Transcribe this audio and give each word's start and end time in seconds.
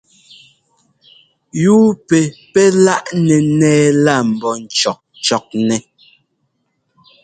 Yúu 1.63 1.87
pɛ 2.07 2.19
pɛ́ 2.51 2.67
láꞌnɛ 2.85 3.37
ńnɛ́ɛ 3.51 3.85
lá 4.05 4.15
ḿbɔ́ 4.31 4.53
ńcɔ́kcɔknɛ́. 4.63 5.79